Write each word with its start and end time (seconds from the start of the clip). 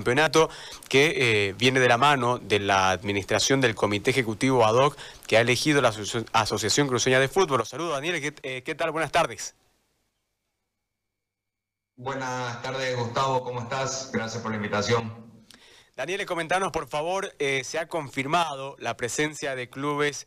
campeonato 0.00 0.48
que 0.88 1.48
eh, 1.48 1.54
viene 1.58 1.78
de 1.78 1.86
la 1.86 1.98
mano 1.98 2.38
de 2.38 2.58
la 2.58 2.90
administración 2.90 3.60
del 3.60 3.74
Comité 3.74 4.10
Ejecutivo 4.10 4.64
ad 4.64 4.74
hoc 4.74 4.96
que 5.26 5.36
ha 5.36 5.42
elegido 5.42 5.82
la 5.82 5.92
Asociación 6.32 6.88
Cruceña 6.88 7.20
de 7.20 7.28
Fútbol. 7.28 7.58
Los 7.58 7.68
saludo, 7.68 7.90
Daniel. 7.90 8.34
Eh, 8.42 8.62
¿Qué, 8.62 8.74
tal? 8.74 8.92
Buenas 8.92 9.12
tardes. 9.12 9.54
Buenas 11.96 12.62
tardes, 12.62 12.96
Gustavo. 12.96 13.44
¿Cómo 13.44 13.60
estás? 13.60 14.10
Gracias 14.10 14.42
por 14.42 14.52
la 14.52 14.56
invitación. 14.56 15.12
Daniel, 15.96 16.24
comentanos, 16.24 16.72
por 16.72 16.88
favor, 16.88 17.34
eh, 17.38 17.62
se 17.62 17.78
ha 17.78 17.86
confirmado 17.86 18.76
la 18.78 18.96
presencia 18.96 19.54
de 19.54 19.68
clubes 19.68 20.26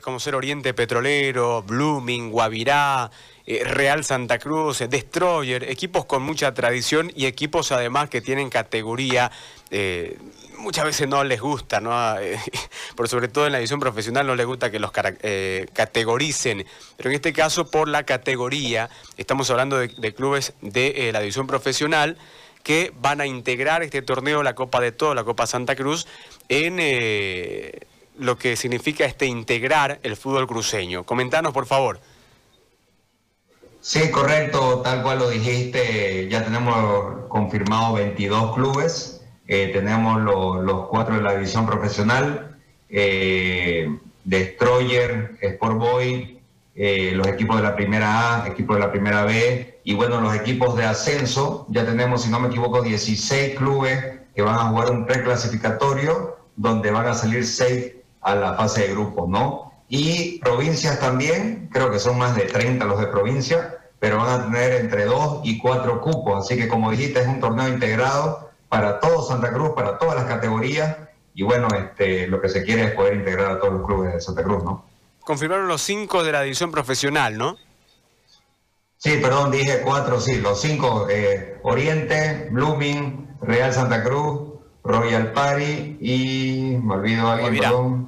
como 0.00 0.18
ser 0.18 0.34
Oriente 0.34 0.72
Petrolero, 0.72 1.62
Blooming, 1.62 2.30
Guavirá, 2.30 3.10
Real 3.46 4.04
Santa 4.04 4.38
Cruz, 4.38 4.78
Destroyer, 4.88 5.64
equipos 5.64 6.06
con 6.06 6.22
mucha 6.22 6.54
tradición 6.54 7.12
y 7.14 7.26
equipos 7.26 7.72
además 7.72 8.08
que 8.08 8.20
tienen 8.20 8.48
categoría. 8.50 9.30
Eh, 9.70 10.18
muchas 10.58 10.84
veces 10.84 11.08
no 11.08 11.22
les 11.24 11.40
gusta, 11.40 11.80
¿no? 11.80 12.18
Eh, 12.18 12.38
por 12.96 13.08
sobre 13.08 13.28
todo 13.28 13.46
en 13.46 13.52
la 13.52 13.58
división 13.58 13.78
profesional 13.78 14.26
no 14.26 14.34
les 14.34 14.46
gusta 14.46 14.70
que 14.70 14.78
los 14.78 14.90
eh, 15.22 15.66
categoricen, 15.72 16.64
pero 16.96 17.10
en 17.10 17.16
este 17.16 17.32
caso 17.32 17.70
por 17.70 17.88
la 17.88 18.04
categoría, 18.04 18.88
estamos 19.16 19.50
hablando 19.50 19.78
de, 19.78 19.88
de 19.88 20.14
clubes 20.14 20.54
de 20.60 21.10
la 21.12 21.20
división 21.20 21.46
profesional 21.46 22.16
que 22.62 22.92
van 23.00 23.20
a 23.20 23.26
integrar 23.26 23.82
este 23.82 24.02
torneo, 24.02 24.42
la 24.42 24.54
Copa 24.54 24.80
de 24.80 24.90
Todo, 24.90 25.14
la 25.14 25.22
Copa 25.22 25.46
Santa 25.46 25.76
Cruz, 25.76 26.08
en 26.48 26.80
lo 28.18 28.36
que 28.36 28.56
significa 28.56 29.04
este 29.04 29.26
integrar 29.26 30.00
el 30.02 30.16
fútbol 30.16 30.46
cruceño. 30.46 31.04
Comentanos, 31.04 31.52
por 31.52 31.66
favor. 31.66 32.00
Sí, 33.80 34.10
correcto, 34.10 34.80
tal 34.82 35.02
cual 35.02 35.20
lo 35.20 35.30
dijiste, 35.30 36.28
ya 36.28 36.42
tenemos 36.42 37.28
confirmado 37.28 37.94
22 37.94 38.54
clubes, 38.54 39.22
eh, 39.46 39.70
tenemos 39.72 40.20
los 40.22 40.88
cuatro 40.88 41.14
de 41.14 41.22
la 41.22 41.34
división 41.34 41.66
profesional, 41.66 42.56
eh, 42.88 43.96
Destroyer, 44.24 45.36
Sport 45.40 45.78
Boy, 45.78 46.40
eh, 46.74 47.12
los 47.14 47.28
equipos 47.28 47.58
de 47.58 47.62
la 47.62 47.76
primera 47.76 48.42
A, 48.42 48.48
equipos 48.48 48.76
de 48.76 48.80
la 48.82 48.90
primera 48.90 49.24
B, 49.24 49.78
y 49.84 49.94
bueno, 49.94 50.20
los 50.20 50.34
equipos 50.34 50.76
de 50.76 50.84
ascenso, 50.84 51.64
ya 51.70 51.86
tenemos, 51.86 52.22
si 52.22 52.28
no 52.28 52.40
me 52.40 52.48
equivoco, 52.48 52.82
16 52.82 53.54
clubes 53.54 54.04
que 54.34 54.42
van 54.42 54.56
a 54.56 54.68
jugar 54.70 54.90
un 54.90 55.06
preclasificatorio, 55.06 56.38
donde 56.56 56.90
van 56.90 57.06
a 57.06 57.14
salir 57.14 57.46
6 57.46 57.95
a 58.26 58.34
la 58.34 58.54
fase 58.54 58.82
de 58.82 58.88
grupos, 58.88 59.28
¿no? 59.28 59.72
Y 59.88 60.40
provincias 60.40 60.98
también, 60.98 61.70
creo 61.72 61.92
que 61.92 62.00
son 62.00 62.18
más 62.18 62.34
de 62.34 62.42
30 62.42 62.84
los 62.84 62.98
de 62.98 63.06
provincia, 63.06 63.78
pero 64.00 64.18
van 64.18 64.40
a 64.40 64.44
tener 64.44 64.72
entre 64.72 65.04
2 65.04 65.42
y 65.44 65.58
4 65.58 66.00
cupos. 66.00 66.44
Así 66.44 66.56
que 66.56 66.66
como 66.66 66.90
dijiste, 66.90 67.20
es 67.20 67.28
un 67.28 67.38
torneo 67.38 67.68
integrado 67.68 68.50
para 68.68 68.98
todo 68.98 69.22
Santa 69.22 69.52
Cruz, 69.52 69.70
para 69.76 69.96
todas 69.96 70.16
las 70.16 70.24
categorías. 70.24 70.96
Y 71.34 71.44
bueno, 71.44 71.68
este, 71.78 72.26
lo 72.26 72.40
que 72.40 72.48
se 72.48 72.64
quiere 72.64 72.84
es 72.86 72.90
poder 72.92 73.14
integrar 73.14 73.52
a 73.52 73.60
todos 73.60 73.74
los 73.74 73.86
clubes 73.86 74.12
de 74.12 74.20
Santa 74.20 74.42
Cruz, 74.42 74.64
¿no? 74.64 74.84
Confirmaron 75.20 75.68
los 75.68 75.82
5 75.82 76.24
de 76.24 76.32
la 76.32 76.42
división 76.42 76.72
profesional, 76.72 77.38
¿no? 77.38 77.56
Sí, 78.96 79.18
perdón, 79.22 79.52
dije 79.52 79.82
4, 79.84 80.20
sí, 80.20 80.40
los 80.40 80.60
5, 80.60 81.06
eh, 81.10 81.60
Oriente, 81.62 82.48
Blooming, 82.50 83.36
Real 83.40 83.72
Santa 83.72 84.02
Cruz, 84.02 84.56
Royal 84.82 85.32
Party 85.32 85.98
y, 86.00 86.78
me 86.82 86.94
olvido 86.94 87.28
alguien, 87.28 87.58
perdón, 87.58 88.05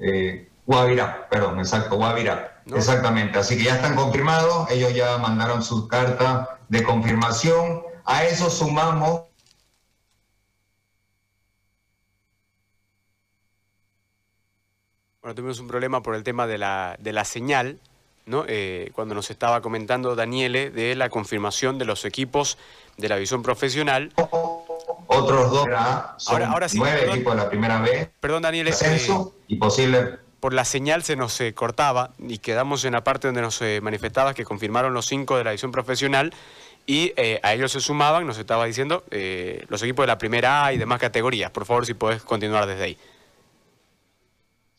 eh, 0.00 0.48
Guavirá, 0.66 1.28
perdón, 1.28 1.58
exacto, 1.58 1.96
Guavirá. 1.96 2.62
Exactamente, 2.66 3.38
así 3.38 3.56
que 3.56 3.64
ya 3.64 3.76
están 3.76 3.96
confirmados, 3.96 4.70
ellos 4.70 4.94
ya 4.94 5.18
mandaron 5.18 5.62
su 5.62 5.88
carta 5.88 6.58
de 6.68 6.82
confirmación. 6.82 7.82
A 8.04 8.24
eso 8.24 8.50
sumamos 8.50 9.22
Bueno, 15.22 15.34
tuvimos 15.34 15.60
un 15.60 15.68
problema 15.68 16.02
por 16.02 16.14
el 16.14 16.22
tema 16.22 16.46
de 16.46 16.56
la, 16.56 16.96
de 16.98 17.12
la 17.12 17.26
señal, 17.26 17.78
¿no? 18.24 18.44
Eh, 18.48 18.90
cuando 18.94 19.14
nos 19.14 19.30
estaba 19.30 19.60
comentando 19.60 20.16
Daniele 20.16 20.70
de 20.70 20.94
la 20.94 21.10
confirmación 21.10 21.78
de 21.78 21.84
los 21.84 22.06
equipos 22.06 22.56
de 22.96 23.08
la 23.10 23.16
visión 23.16 23.42
profesional. 23.42 24.12
Otros 25.12 25.50
dos, 25.50 25.66
son 26.18 26.42
ahora, 26.42 26.68
sí, 26.68 26.78
nueve 26.78 27.06
equipos 27.10 27.34
de 27.34 27.42
la 27.42 27.48
primera 27.48 27.80
vez. 27.80 28.10
Perdón, 28.20 28.42
Daniele. 28.42 28.70
Ascenso 28.70 29.34
y 29.48 29.56
posible 29.56 30.18
por 30.40 30.54
la 30.54 30.64
señal 30.64 31.02
se 31.02 31.16
nos 31.16 31.38
eh, 31.40 31.54
cortaba 31.54 32.10
y 32.18 32.38
quedamos 32.38 32.84
en 32.84 32.94
la 32.94 33.04
parte 33.04 33.28
donde 33.28 33.42
nos 33.42 33.60
eh, 33.60 33.80
manifestaba 33.82 34.34
que 34.34 34.44
confirmaron 34.44 34.94
los 34.94 35.06
cinco 35.06 35.36
de 35.36 35.44
la 35.44 35.50
edición 35.50 35.70
profesional 35.70 36.32
y 36.86 37.12
eh, 37.16 37.38
a 37.42 37.52
ellos 37.52 37.70
se 37.70 37.80
sumaban, 37.80 38.26
nos 38.26 38.38
estaba 38.38 38.64
diciendo, 38.64 39.04
los 39.68 39.82
equipos 39.82 40.02
de 40.02 40.06
la 40.08 40.18
primera 40.18 40.64
A 40.64 40.72
y 40.72 40.78
demás 40.78 40.98
categorías. 40.98 41.50
Por 41.50 41.66
favor, 41.66 41.86
si 41.86 41.94
puedes 41.94 42.22
continuar 42.22 42.66
desde 42.66 42.82
ahí. 42.82 42.98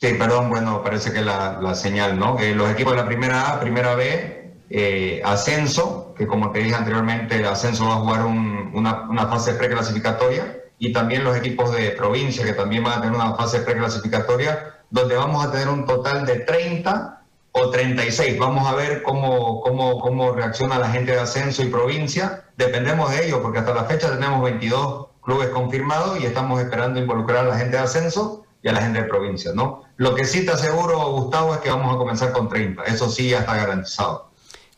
Sí, 0.01 0.15
perdón, 0.15 0.49
bueno, 0.49 0.83
parece 0.83 1.13
que 1.13 1.21
la, 1.21 1.75
señal, 1.75 2.17
¿no? 2.17 2.37
los 2.55 2.71
equipos 2.71 2.93
de 2.93 2.97
la 2.97 3.05
primera 3.05 3.51
A, 3.51 3.59
primera 3.59 3.93
B, 3.93 5.21
ascenso, 5.23 6.00
que 6.15 6.27
como 6.27 6.51
te 6.51 6.59
dije 6.59 6.75
anteriormente, 6.75 7.37
el 7.37 7.45
ascenso 7.45 7.87
va 7.87 7.95
a 7.95 7.97
jugar 7.97 8.25
una, 8.25 9.09
una 9.09 9.27
fase 9.27 9.53
preclasificatoria, 9.53 10.57
y 10.81 10.91
también 10.91 11.23
los 11.23 11.37
equipos 11.37 11.71
de 11.71 11.91
provincia, 11.91 12.43
que 12.43 12.53
también 12.53 12.83
van 12.83 12.97
a 12.97 13.01
tener 13.01 13.15
una 13.15 13.35
fase 13.35 13.59
preclasificatoria 13.59 14.79
donde 14.89 15.15
vamos 15.15 15.45
a 15.45 15.51
tener 15.51 15.69
un 15.69 15.85
total 15.85 16.25
de 16.25 16.39
30 16.39 17.21
o 17.51 17.69
36. 17.69 18.39
Vamos 18.39 18.67
a 18.67 18.73
ver 18.73 19.03
cómo, 19.03 19.61
cómo, 19.61 19.99
cómo 19.99 20.31
reacciona 20.31 20.79
la 20.79 20.89
gente 20.89 21.11
de 21.11 21.19
ascenso 21.19 21.61
y 21.61 21.67
provincia. 21.67 22.45
Dependemos 22.57 23.11
de 23.11 23.27
ello, 23.27 23.43
porque 23.43 23.59
hasta 23.59 23.75
la 23.75 23.83
fecha 23.83 24.09
tenemos 24.09 24.41
22 24.41 25.07
clubes 25.21 25.49
confirmados 25.49 26.19
y 26.19 26.25
estamos 26.25 26.59
esperando 26.59 26.99
involucrar 26.99 27.45
a 27.45 27.49
la 27.49 27.57
gente 27.57 27.77
de 27.77 27.83
ascenso 27.83 28.43
y 28.63 28.69
a 28.69 28.73
la 28.73 28.81
gente 28.81 29.03
de 29.03 29.07
provincia, 29.07 29.51
¿no? 29.53 29.83
Lo 29.97 30.15
que 30.15 30.25
sí 30.25 30.45
te 30.45 30.51
aseguro, 30.51 30.97
Gustavo, 31.11 31.53
es 31.53 31.59
que 31.59 31.69
vamos 31.69 31.93
a 31.93 31.97
comenzar 31.97 32.31
con 32.31 32.49
30. 32.49 32.83
Eso 32.85 33.07
sí 33.07 33.29
ya 33.29 33.39
está 33.39 33.55
garantizado. 33.55 34.30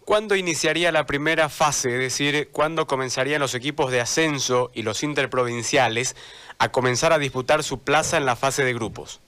¿Cuándo 0.06 0.36
iniciaría 0.36 0.92
la 0.92 1.06
primera 1.06 1.48
fase? 1.48 1.94
Es 1.94 2.00
decir, 2.00 2.50
¿cuándo 2.52 2.88
comenzarían 2.88 3.40
los 3.40 3.56
equipos 3.56 3.90
de 3.90 4.02
ascenso 4.02 4.70
y 4.74 4.82
los 4.82 5.02
interprovinciales 5.02 6.16
a 6.60 6.70
comenzar 6.70 7.14
a 7.14 7.20
disputar 7.20 7.64
su 7.64 7.80
plaza 7.80 8.18
en 8.18 8.26
la 8.26 8.36
fase 8.36 8.66
de 8.66 8.74
grupos? 8.74 9.22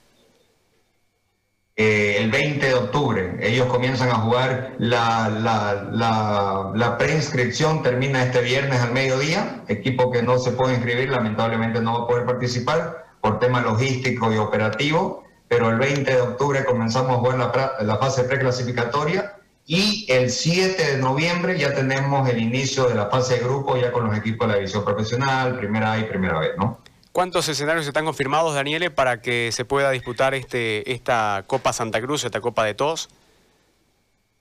Eh, 1.78 2.18
el 2.20 2.30
20 2.30 2.66
de 2.66 2.74
octubre. 2.74 3.38
Ellos 3.42 3.68
comienzan 3.68 4.10
a 4.10 4.16
jugar, 4.16 4.76
la, 4.78 5.30
la, 5.30 6.72
la, 6.74 6.98
preinscripción 6.98 7.82
termina 7.82 8.24
este 8.24 8.42
viernes 8.42 8.82
al 8.82 8.92
mediodía. 8.92 9.64
Equipo 9.68 10.12
que 10.12 10.24
no 10.24 10.40
se 10.40 10.52
puede 10.52 10.74
inscribir 10.76 11.10
lamentablemente 11.10 11.82
no 11.82 12.00
va 12.00 12.04
a 12.04 12.08
poder 12.08 12.26
participar 12.26 13.06
por 13.22 13.40
tema 13.40 13.62
logístico 13.62 14.32
y 14.34 14.38
operativo, 14.38 15.24
pero 15.48 15.70
el 15.70 15.78
20 15.78 16.12
de 16.16 16.22
octubre 16.22 16.66
comenzamos 16.66 17.12
a 17.12 17.20
jugar 17.20 17.38
la, 17.38 17.76
la 17.82 17.98
fase 17.98 18.24
preclasificatoria 18.24 19.36
y 19.68 20.06
el 20.10 20.30
7 20.30 20.92
de 20.92 20.98
noviembre 20.98 21.58
ya 21.58 21.74
tenemos 21.74 22.30
el 22.30 22.40
inicio 22.40 22.88
de 22.88 22.96
la 22.96 23.08
fase 23.10 23.36
de 23.36 23.40
grupo 23.42 23.78
ya 23.78 23.92
con 23.92 24.06
los 24.08 24.18
equipos 24.18 24.48
de 24.48 24.54
la 24.54 24.60
división 24.60 24.86
profesional, 24.86 25.58
primera 25.58 25.94
A 25.94 26.00
y 26.00 26.04
primera 26.04 26.40
B, 26.40 26.52
¿no? 26.58 26.80
¿Cuántos 27.12 27.48
escenarios 27.48 27.88
están 27.88 28.06
confirmados, 28.06 28.54
Daniele, 28.54 28.92
para 28.92 29.22
que 29.22 29.50
se 29.54 29.64
pueda 29.64 29.90
disputar 29.92 30.34
este, 30.34 30.92
esta 30.92 31.46
Copa 31.48 31.72
Santa 31.72 32.02
Cruz, 32.02 32.26
esta 32.26 32.42
Copa 32.42 32.66
de 32.66 32.74
Todos? 32.74 33.10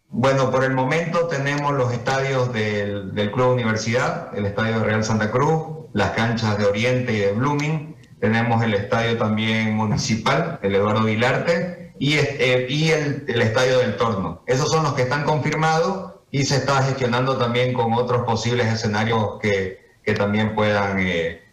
Bueno, 0.08 0.50
por 0.50 0.64
el 0.64 0.72
momento 0.74 1.28
tenemos 1.28 1.72
los 1.72 1.92
estadios 1.92 2.52
del, 2.52 3.30
Club 3.32 3.52
Universidad, 3.52 4.36
el 4.36 4.46
estadio 4.46 4.80
de 4.80 4.84
Real 4.84 5.04
Santa 5.04 5.30
Cruz, 5.30 5.86
las 5.92 6.10
canchas 6.10 6.58
de 6.58 6.66
Oriente 6.66 7.12
y 7.12 7.18
de 7.18 7.32
Blooming, 7.32 7.96
tenemos 8.20 8.62
el 8.62 8.74
estadio 8.74 9.16
también 9.16 9.74
municipal, 9.74 10.58
el 10.62 10.74
Eduardo 10.74 11.04
Vilarte, 11.04 11.83
y, 11.98 12.14
eh, 12.18 12.66
y 12.68 12.90
el, 12.90 13.24
estadio 13.40 13.78
del 13.78 13.96
Torno. 13.96 14.42
Esos 14.46 14.70
son 14.70 14.84
los 14.84 14.94
que 14.94 15.02
están 15.02 15.24
confirmados 15.24 16.14
y 16.30 16.44
se 16.44 16.56
está 16.56 16.82
gestionando 16.82 17.36
también 17.38 17.72
con 17.72 17.92
otros 17.92 18.24
posibles 18.24 18.72
escenarios 18.72 19.38
que, 19.40 19.84
que 20.02 20.14
también 20.14 20.54
puedan... 20.54 20.98
Eh, 20.98 21.44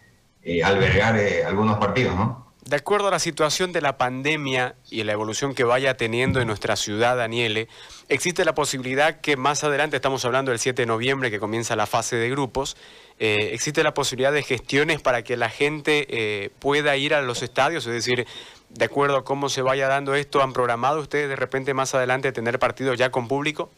eh, 0.44 0.64
albergar 0.64 1.18
eh, 1.18 1.46
algunos 1.46 1.78
partidos, 1.78 2.16
¿no? 2.16 2.52
De 2.66 2.76
acuerdo 2.76 3.10
a 3.10 3.12
la 3.12 3.20
situación 3.20 3.72
de 3.74 3.82
la 3.82 3.98
pandemia 3.98 4.74
y 4.90 5.04
la 5.04 5.12
evolución 5.12 5.54
que 5.54 5.64
vaya 5.64 5.98
teniendo 5.98 6.42
en 6.42 6.48
nuestra 6.48 6.76
ciudad, 6.76 7.16
Daniele, 7.18 7.68
existe 8.10 8.44
la 8.44 8.56
posibilidad 8.56 9.22
que 9.22 9.38
más 9.38 9.64
adelante, 9.64 9.98
estamos 9.98 10.26
hablando 10.26 10.50
del 10.50 10.58
7 10.58 10.82
de 10.82 10.86
noviembre 10.88 11.30
que 11.30 11.40
comienza 11.40 11.76
la 11.76 11.86
fase 11.86 12.16
de 12.16 12.30
grupos, 12.30 12.76
existe 13.20 13.84
la 13.84 13.94
posibilidad 13.94 14.32
de 14.32 14.42
gestiones 14.42 15.02
para 15.02 15.24
que 15.24 15.38
la 15.38 15.50
gente 15.50 16.52
pueda 16.60 16.96
ir 16.98 17.14
a 17.14 17.22
los 17.22 17.44
estadios, 17.44 17.86
es 17.86 17.94
decir, 17.94 18.26
de 18.74 18.86
acuerdo 18.86 19.18
a 19.18 19.24
cómo 19.24 19.50
se 19.50 19.62
vaya 19.62 19.88
dando 19.88 20.16
esto, 20.16 20.42
¿han 20.42 20.54
programado 20.54 21.00
ustedes 21.00 21.30
de 21.30 21.36
repente 21.36 21.74
más 21.74 21.94
adelante 21.94 22.32
tener 22.32 22.60
partidos 22.60 22.98
ya 22.98 23.12
con 23.12 23.28
público? 23.28 23.70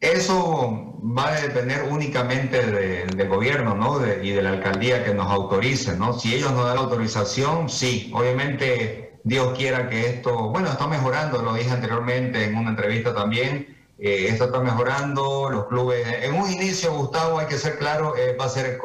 Eso 0.00 0.94
va 1.02 1.28
a 1.28 1.40
depender 1.40 1.82
únicamente 1.90 2.64
del 2.64 3.28
gobierno 3.28 3.74
¿no? 3.74 4.00
y 4.22 4.30
de 4.30 4.42
la 4.42 4.50
alcaldía 4.50 5.04
que 5.04 5.12
nos 5.12 5.28
autorice. 5.30 5.96
¿no? 5.96 6.12
Si 6.12 6.34
ellos 6.34 6.52
nos 6.52 6.66
dan 6.66 6.76
la 6.76 6.82
autorización, 6.82 7.68
sí. 7.68 8.12
Obviamente, 8.14 9.18
Dios 9.24 9.58
quiera 9.58 9.88
que 9.88 10.08
esto, 10.08 10.50
bueno, 10.50 10.68
está 10.68 10.86
mejorando, 10.86 11.42
lo 11.42 11.54
dije 11.54 11.70
anteriormente 11.70 12.44
en 12.44 12.56
una 12.56 12.70
entrevista 12.70 13.12
también. 13.12 13.76
Eh, 13.98 14.26
esto 14.28 14.44
está 14.44 14.60
mejorando, 14.60 15.50
los 15.50 15.66
clubes. 15.66 16.06
En 16.22 16.34
un 16.34 16.48
inicio, 16.48 16.92
Gustavo, 16.92 17.40
hay 17.40 17.46
que 17.46 17.58
ser 17.58 17.76
claro, 17.78 18.16
eh, 18.16 18.36
va 18.40 18.44
a 18.44 18.48
ser 18.48 18.78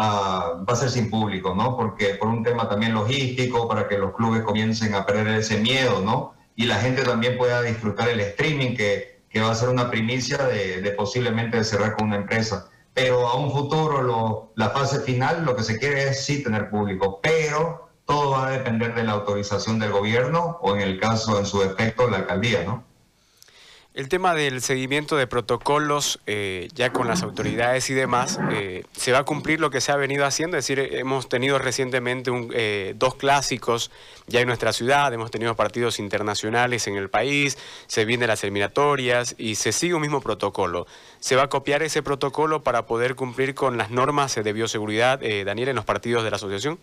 va 0.00 0.72
a 0.72 0.76
ser 0.76 0.90
sin 0.90 1.10
público, 1.10 1.54
¿no? 1.54 1.76
Porque 1.76 2.14
por 2.14 2.28
un 2.28 2.42
tema 2.42 2.68
también 2.68 2.94
logístico, 2.94 3.68
para 3.68 3.88
que 3.88 3.98
los 3.98 4.14
clubes 4.14 4.42
comiencen 4.42 4.94
a 4.94 5.06
perder 5.06 5.28
ese 5.38 5.58
miedo, 5.58 6.00
¿no? 6.00 6.34
Y 6.56 6.66
la 6.66 6.76
gente 6.76 7.02
también 7.02 7.36
pueda 7.36 7.62
disfrutar 7.62 8.08
el 8.08 8.20
streaming, 8.20 8.76
que, 8.76 9.22
que 9.28 9.40
va 9.40 9.50
a 9.50 9.54
ser 9.54 9.68
una 9.68 9.90
primicia 9.90 10.38
de, 10.38 10.80
de, 10.80 10.90
posiblemente 10.92 11.62
cerrar 11.64 11.96
con 11.96 12.08
una 12.08 12.16
empresa. 12.16 12.68
Pero 12.94 13.28
a 13.28 13.36
un 13.36 13.50
futuro, 13.50 14.02
lo, 14.02 14.52
la 14.56 14.70
fase 14.70 15.00
final, 15.00 15.44
lo 15.44 15.54
que 15.54 15.62
se 15.62 15.78
quiere 15.78 16.08
es 16.08 16.24
sí 16.24 16.42
tener 16.42 16.70
público, 16.70 17.20
pero 17.22 17.88
todo 18.04 18.30
va 18.30 18.48
a 18.48 18.50
depender 18.50 18.94
de 18.94 19.04
la 19.04 19.12
autorización 19.12 19.78
del 19.78 19.92
gobierno 19.92 20.58
o 20.62 20.74
en 20.74 20.80
el 20.80 20.98
caso, 20.98 21.38
en 21.38 21.46
su 21.46 21.60
defecto, 21.60 22.08
la 22.08 22.18
alcaldía, 22.18 22.64
¿no? 22.64 22.87
El 23.98 24.08
tema 24.08 24.32
del 24.32 24.62
seguimiento 24.62 25.16
de 25.16 25.26
protocolos 25.26 26.20
eh, 26.28 26.68
ya 26.72 26.92
con 26.92 27.08
las 27.08 27.24
autoridades 27.24 27.90
y 27.90 27.94
demás, 27.94 28.38
eh, 28.52 28.84
¿se 28.92 29.10
va 29.10 29.18
a 29.18 29.24
cumplir 29.24 29.58
lo 29.58 29.70
que 29.70 29.80
se 29.80 29.90
ha 29.90 29.96
venido 29.96 30.24
haciendo? 30.24 30.56
Es 30.56 30.68
decir, 30.68 30.94
hemos 30.94 31.28
tenido 31.28 31.58
recientemente 31.58 32.30
eh, 32.54 32.94
dos 32.96 33.16
clásicos 33.16 33.90
ya 34.28 34.40
en 34.40 34.46
nuestra 34.46 34.72
ciudad, 34.72 35.12
hemos 35.12 35.32
tenido 35.32 35.56
partidos 35.56 35.98
internacionales 35.98 36.86
en 36.86 36.94
el 36.94 37.10
país, 37.10 37.58
se 37.88 38.04
vienen 38.04 38.28
las 38.28 38.44
eliminatorias 38.44 39.34
y 39.36 39.56
se 39.56 39.72
sigue 39.72 39.94
un 39.94 40.02
mismo 40.02 40.20
protocolo. 40.20 40.86
¿Se 41.18 41.34
va 41.34 41.42
a 41.42 41.48
copiar 41.48 41.82
ese 41.82 42.00
protocolo 42.00 42.62
para 42.62 42.86
poder 42.86 43.16
cumplir 43.16 43.56
con 43.56 43.78
las 43.78 43.90
normas 43.90 44.36
de 44.36 44.52
bioseguridad, 44.52 45.18
Daniel, 45.44 45.70
en 45.70 45.74
los 45.74 45.84
partidos 45.84 46.22
de 46.22 46.30
la 46.30 46.36
asociación? 46.36 46.78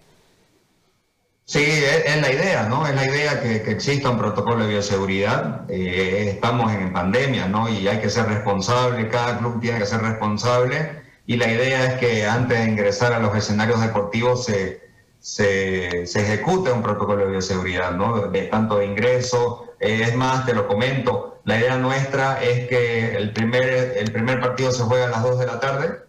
Sí, 1.48 1.64
es, 1.64 2.22
la 2.22 2.32
idea, 2.32 2.64
¿no? 2.68 2.88
Es 2.88 2.96
la 2.96 3.06
idea 3.06 3.42
que, 3.42 3.58
exista 3.72 4.10
un 4.10 4.18
protocolo 4.18 4.66
de 4.66 4.72
bioseguridad. 4.72 5.70
Eh, 5.70 6.30
estamos 6.32 6.72
en 6.74 6.92
pandemia, 6.92 7.48
¿no? 7.48 7.70
Y 7.70 7.88
hay 7.88 8.00
que 8.00 8.10
ser 8.10 8.26
responsable, 8.26 9.08
cada 9.10 9.38
club 9.38 9.62
tiene 9.62 9.80
que 9.80 9.86
ser 9.86 10.02
responsable. 10.02 11.04
Y 11.28 11.38
la 11.38 11.52
idea 11.52 11.86
es 11.86 12.00
que 12.00 12.26
antes 12.26 12.58
de 12.60 12.66
ingresar 12.66 13.14
a 13.14 13.20
los 13.20 13.36
escenarios 13.36 13.80
deportivos 13.82 14.46
se, 14.46 14.82
se, 15.20 16.04
ejecute 16.04 16.72
un 16.72 16.82
protocolo 16.82 17.26
de 17.26 17.32
bioseguridad, 17.32 17.92
¿no? 17.92 18.28
De, 18.30 18.44
tanto 18.44 18.80
de 18.80 18.86
ingreso. 18.88 19.68
Eh, 19.80 20.02
es 20.04 20.16
más, 20.16 20.46
te 20.46 20.54
lo 20.54 20.68
comento, 20.68 21.42
la 21.46 21.60
idea 21.60 21.78
nuestra 21.78 22.42
es 22.44 22.68
que 22.68 23.16
el 23.16 23.32
primer, 23.34 23.96
el 23.98 24.12
primer 24.12 24.40
partido 24.40 24.72
se 24.72 24.84
juega 24.84 25.06
a 25.06 25.10
las 25.10 25.24
2 25.24 25.40
de 25.40 25.46
la 25.46 25.60
tarde, 25.60 26.00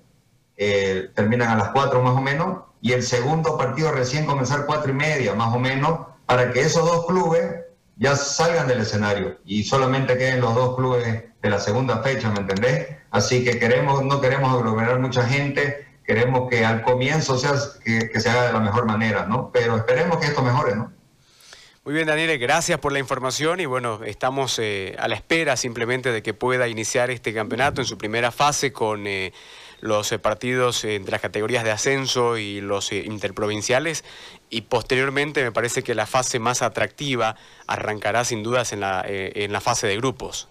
eh, 0.57 1.11
terminan 1.15 1.51
a 1.51 1.57
las 1.57 1.69
4 1.71 2.03
más 2.03 2.17
o 2.17 2.21
menos, 2.21 2.59
y 2.81 2.93
el 2.93 3.03
segundo 3.03 3.57
partido 3.57 3.91
recién 3.91 4.27
comenzar 4.27 4.67
cuatro 4.67 4.93
y 4.93 4.95
media, 4.95 5.35
más 5.35 5.53
o 5.55 5.59
menos, 5.59 6.07
para 6.25 6.53
que 6.53 6.61
esos 6.61 6.85
dos 6.85 7.07
clubes 7.07 7.43
ya 7.97 8.15
salgan 8.15 8.69
del 8.69 8.81
escenario 8.81 9.39
y 9.45 9.65
solamente 9.65 10.17
queden 10.17 10.41
los 10.41 10.55
dos 10.55 10.77
clubes 10.77 11.25
de 11.43 11.51
la 11.51 11.59
segunda 11.59 12.03
fecha, 12.03 12.31
¿me 12.31 12.41
entendés? 12.41 12.89
Así 13.11 13.43
que 13.45 13.59
queremos, 13.59 14.05
no 14.05 14.21
queremos 14.21 14.53
aglomerar 14.53 15.01
mucha 15.01 15.27
gente, 15.27 15.87
queremos 16.05 16.49
que 16.51 16.65
al 16.65 16.83
comienzo 16.83 17.39
sea, 17.39 17.55
que, 17.85 18.21
se 18.21 18.29
haga 18.29 18.49
de 18.49 18.53
la 18.53 18.61
mejor 18.61 18.87
manera, 18.87 19.27
¿no? 19.27 19.51
Pero 19.53 19.77
esperemos 19.77 20.19
que 20.19 20.27
esto 20.27 20.43
mejore, 20.43 20.77
¿no? 20.77 20.93
Muy 21.85 21.95
bien, 21.95 22.07
Daniel, 22.07 22.37
gracias 22.39 22.79
por 22.81 22.93
la 22.93 22.99
información 22.99 23.61
y 23.61 23.67
bueno, 23.67 24.01
estamos 24.05 24.59
eh, 24.59 24.97
a 24.99 25.07
la 25.07 25.15
espera 25.15 25.57
simplemente 25.57 26.11
de 26.11 26.23
que 26.23 26.35
pueda 26.35 26.67
iniciar 26.67 27.11
este 27.11 27.33
campeonato 27.33 27.81
en 27.81 27.87
su 27.87 27.97
primera 27.97 28.31
fase 28.31 28.73
con... 28.73 29.07
Eh, 29.07 29.33
los 29.81 30.11
eh, 30.13 30.19
partidos 30.19 30.85
entre 30.85 31.13
las 31.13 31.21
categorías 31.21 31.65
de 31.65 31.71
ascenso 31.71 32.37
y 32.39 32.61
los 32.61 32.93
eh, 32.93 33.05
interprovinciales 33.07 34.05
y 34.51 34.63
posteriormente 34.63 35.43
me 35.43 35.53
parece 35.53 35.83
que 35.83 35.95
la 35.95 36.07
fase 36.07 36.39
más 36.39 36.63
atractiva 36.63 37.37
arrancará 37.67 38.25
sin 38.25 38.43
dudas 38.43 38.73
en 38.73 38.81
la, 38.81 39.05
eh, 39.07 39.33
en 39.45 39.53
la 39.53 39.61
fase 39.61 39.87
de 39.87 39.97
grupos. 39.97 40.49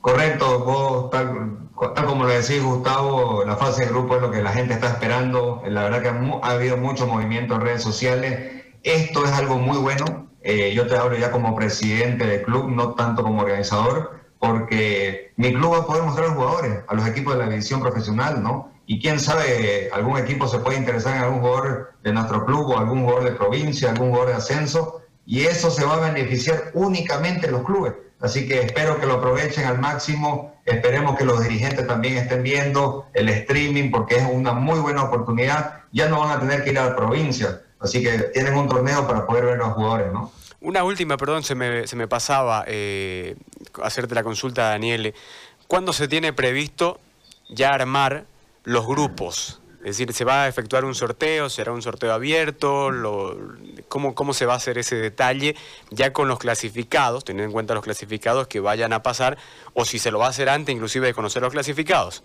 Correcto, 0.00 0.60
vos 0.60 1.10
tal, 1.10 1.58
como 2.06 2.24
lo 2.24 2.30
decís 2.30 2.62
Gustavo, 2.62 3.44
la 3.44 3.56
fase 3.56 3.84
de 3.84 3.90
grupo 3.90 4.16
es 4.16 4.22
lo 4.22 4.30
que 4.30 4.42
la 4.42 4.50
gente 4.50 4.72
está 4.72 4.88
esperando, 4.88 5.62
la 5.66 5.82
verdad 5.82 6.00
que 6.00 6.08
ha, 6.08 6.50
habido 6.50 6.78
mucho 6.78 7.06
movimiento 7.06 7.54
en 7.54 7.60
redes 7.60 7.82
sociales, 7.82 8.64
esto 8.82 9.26
es 9.26 9.32
algo 9.32 9.58
muy 9.58 9.76
bueno, 9.76 10.30
yo 10.42 10.86
te 10.86 10.96
hablo 10.96 11.18
ya 11.18 11.30
como 11.30 11.54
presidente 11.54 12.24
del 12.26 12.40
club, 12.40 12.70
no 12.70 12.94
tanto 12.94 13.22
como 13.22 13.42
organizador, 13.42 14.19
porque 14.40 15.32
mi 15.36 15.52
club 15.52 15.74
va 15.74 15.78
a 15.78 15.86
poder 15.86 16.02
mostrar 16.02 16.24
a 16.24 16.28
los 16.30 16.38
jugadores, 16.38 16.78
a 16.88 16.94
los 16.94 17.06
equipos 17.06 17.34
de 17.34 17.40
la 17.44 17.48
división 17.48 17.80
profesional, 17.80 18.42
¿no? 18.42 18.72
Y 18.86 18.98
quién 18.98 19.20
sabe, 19.20 19.90
algún 19.92 20.18
equipo 20.18 20.48
se 20.48 20.58
puede 20.58 20.78
interesar 20.78 21.14
en 21.14 21.22
algún 21.22 21.40
jugador 21.40 21.92
de 22.02 22.12
nuestro 22.12 22.44
club 22.46 22.70
o 22.70 22.78
algún 22.78 23.04
jugador 23.04 23.24
de 23.24 23.32
provincia, 23.32 23.90
algún 23.90 24.08
jugador 24.08 24.30
de 24.30 24.36
ascenso, 24.36 25.02
y 25.26 25.42
eso 25.42 25.70
se 25.70 25.84
va 25.84 25.94
a 25.94 26.10
beneficiar 26.10 26.70
únicamente 26.72 27.50
los 27.50 27.62
clubes. 27.62 27.92
Así 28.20 28.48
que 28.48 28.62
espero 28.62 28.98
que 28.98 29.06
lo 29.06 29.14
aprovechen 29.14 29.66
al 29.66 29.78
máximo, 29.78 30.54
esperemos 30.64 31.16
que 31.16 31.24
los 31.24 31.42
dirigentes 31.42 31.86
también 31.86 32.16
estén 32.16 32.42
viendo 32.42 33.06
el 33.12 33.28
streaming 33.28 33.90
porque 33.90 34.16
es 34.16 34.24
una 34.30 34.52
muy 34.52 34.80
buena 34.80 35.04
oportunidad, 35.04 35.82
ya 35.92 36.08
no 36.08 36.20
van 36.20 36.30
a 36.30 36.40
tener 36.40 36.64
que 36.64 36.70
ir 36.70 36.78
a 36.78 36.86
la 36.86 36.96
provincia, 36.96 37.60
así 37.78 38.02
que 38.02 38.18
tienen 38.32 38.56
un 38.56 38.68
torneo 38.68 39.06
para 39.06 39.26
poder 39.26 39.44
ver 39.44 39.54
a 39.54 39.66
los 39.66 39.74
jugadores, 39.74 40.12
¿no? 40.12 40.32
Una 40.60 40.84
última, 40.84 41.16
perdón, 41.16 41.42
se 41.42 41.54
me, 41.54 41.86
se 41.86 41.96
me 41.96 42.06
pasaba 42.06 42.64
eh, 42.66 43.36
hacerte 43.82 44.14
la 44.14 44.22
consulta, 44.22 44.68
Daniele. 44.68 45.14
¿Cuándo 45.66 45.92
se 45.92 46.06
tiene 46.06 46.32
previsto 46.32 47.00
ya 47.48 47.70
armar 47.70 48.26
los 48.64 48.86
grupos? 48.86 49.60
Es 49.78 49.96
decir, 49.96 50.12
¿se 50.12 50.26
va 50.26 50.42
a 50.42 50.48
efectuar 50.48 50.84
un 50.84 50.94
sorteo? 50.94 51.48
¿Será 51.48 51.72
un 51.72 51.80
sorteo 51.80 52.12
abierto? 52.12 52.90
¿cómo, 53.88 54.14
¿Cómo 54.14 54.34
se 54.34 54.44
va 54.44 54.52
a 54.52 54.56
hacer 54.56 54.76
ese 54.76 54.96
detalle 54.96 55.56
ya 55.90 56.12
con 56.12 56.28
los 56.28 56.38
clasificados, 56.38 57.24
teniendo 57.24 57.46
en 57.46 57.52
cuenta 57.52 57.72
los 57.72 57.82
clasificados 57.82 58.46
que 58.46 58.60
vayan 58.60 58.92
a 58.92 59.02
pasar? 59.02 59.38
¿O 59.72 59.86
si 59.86 59.98
se 59.98 60.10
lo 60.10 60.18
va 60.18 60.26
a 60.26 60.30
hacer 60.30 60.50
antes 60.50 60.74
inclusive 60.74 61.06
de 61.06 61.14
conocer 61.14 61.40
los 61.40 61.52
clasificados? 61.52 62.22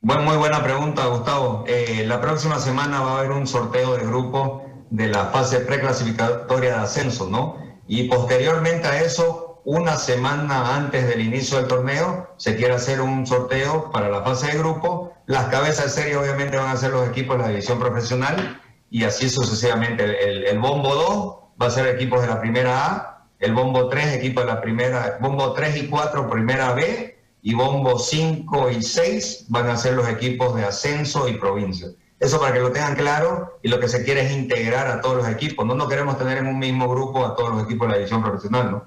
Bueno, 0.00 0.22
muy 0.22 0.38
buena 0.38 0.62
pregunta, 0.62 1.04
Gustavo. 1.04 1.64
Eh, 1.66 2.04
la 2.06 2.22
próxima 2.22 2.58
semana 2.58 3.02
va 3.02 3.16
a 3.16 3.18
haber 3.18 3.32
un 3.32 3.46
sorteo 3.46 3.98
de 3.98 4.06
grupo 4.06 4.59
de 4.90 5.08
la 5.08 5.26
fase 5.26 5.60
preclasificatoria 5.60 6.74
de 6.74 6.80
ascenso, 6.80 7.28
¿no? 7.30 7.56
Y 7.86 8.04
posteriormente 8.08 8.86
a 8.86 9.02
eso, 9.02 9.60
una 9.64 9.96
semana 9.96 10.76
antes 10.76 11.08
del 11.08 11.20
inicio 11.20 11.58
del 11.58 11.68
torneo, 11.68 12.34
se 12.36 12.56
quiere 12.56 12.74
hacer 12.74 13.00
un 13.00 13.26
sorteo 13.26 13.90
para 13.90 14.08
la 14.08 14.22
fase 14.22 14.48
de 14.48 14.58
grupo. 14.58 15.14
Las 15.26 15.46
cabezas 15.46 15.86
de 15.86 16.02
serie 16.02 16.16
obviamente 16.16 16.56
van 16.56 16.68
a 16.68 16.76
ser 16.76 16.90
los 16.90 17.08
equipos 17.08 17.36
de 17.36 17.42
la 17.42 17.48
división 17.48 17.78
profesional 17.78 18.60
y 18.90 19.04
así 19.04 19.28
sucesivamente. 19.28 20.50
El, 20.50 20.58
bombo 20.58 20.94
2 20.94 21.60
va 21.60 21.66
a 21.66 21.70
ser 21.70 21.86
equipos 21.86 22.20
de 22.22 22.28
la 22.28 22.40
primera 22.40 22.86
A, 22.86 23.26
el 23.38 23.54
bombo 23.54 23.88
3 23.88 24.14
equipos 24.14 24.44
de 24.44 24.52
la 24.52 24.60
primera, 24.60 25.18
bombo 25.20 25.52
3 25.52 25.76
y 25.76 25.88
4 25.88 26.28
primera 26.28 26.72
B 26.72 27.16
y 27.42 27.54
bombo 27.54 27.98
5 27.98 28.70
y 28.70 28.82
6 28.82 29.46
van 29.48 29.70
a 29.70 29.76
ser 29.76 29.94
los 29.94 30.08
equipos 30.08 30.54
de 30.56 30.64
ascenso 30.64 31.28
y 31.28 31.34
provincia. 31.34 31.88
Eso 32.20 32.38
para 32.38 32.52
que 32.52 32.60
lo 32.60 32.70
tengan 32.70 32.94
claro 32.94 33.58
y 33.62 33.68
lo 33.68 33.80
que 33.80 33.88
se 33.88 34.04
quiere 34.04 34.20
es 34.26 34.32
integrar 34.32 34.86
a 34.88 35.00
todos 35.00 35.16
los 35.16 35.28
equipos. 35.28 35.64
No, 35.66 35.74
no 35.74 35.88
queremos 35.88 36.18
tener 36.18 36.36
en 36.36 36.46
un 36.46 36.58
mismo 36.58 36.86
grupo 36.86 37.24
a 37.24 37.34
todos 37.34 37.50
los 37.50 37.64
equipos 37.64 37.88
de 37.88 37.92
la 37.92 37.98
división 37.98 38.22
profesional, 38.22 38.70
¿no? 38.70 38.86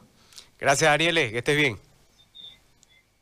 Gracias, 0.59 0.89
Ariel, 0.89 1.15
que 1.15 1.39
estés 1.39 1.57
bien. 1.57 1.79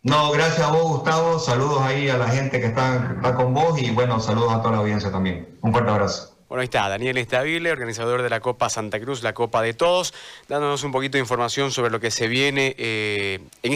No, 0.03 0.31
gracias 0.31 0.67
a 0.67 0.71
vos, 0.71 0.83
Gustavo. 0.83 1.39
Saludos 1.39 1.81
ahí 1.81 2.09
a 2.09 2.17
la 2.17 2.27
gente 2.27 2.59
que 2.59 2.67
está, 2.67 3.13
está 3.15 3.35
con 3.35 3.53
vos 3.53 3.81
y 3.81 3.91
bueno, 3.91 4.19
saludos 4.19 4.51
a 4.51 4.61
toda 4.61 4.71
la 4.71 4.77
audiencia 4.79 5.11
también. 5.11 5.57
Un 5.61 5.71
fuerte 5.71 5.89
abrazo. 5.91 6.35
Bueno, 6.51 6.63
ahí 6.63 6.65
está, 6.65 6.89
Daniel 6.89 7.17
Estabile, 7.17 7.71
organizador 7.71 8.21
de 8.21 8.29
la 8.29 8.41
Copa 8.41 8.69
Santa 8.69 8.99
Cruz, 8.99 9.23
la 9.23 9.33
Copa 9.33 9.61
de 9.61 9.73
Todos, 9.73 10.13
dándonos 10.49 10.83
un 10.83 10.91
poquito 10.91 11.13
de 11.13 11.21
información 11.21 11.71
sobre 11.71 11.91
lo 11.91 12.01
que 12.01 12.11
se 12.11 12.27
viene 12.27 12.75
eh, 12.77 13.35
en 13.35 13.45
este 13.45 13.69